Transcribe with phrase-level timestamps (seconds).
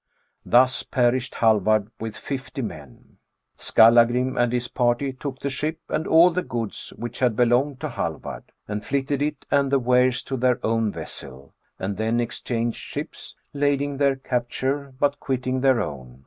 [0.43, 3.17] Thus perished Hallvard with fifty men.
[3.55, 7.79] Skalla grim and his party took the ship and all the goods which had belonged
[7.81, 8.51] to Hallvard...
[8.67, 13.97] and flitted it and the wares to their own vessel, and then exchanged ships, lading
[13.97, 16.19] their capture, but quitting their own.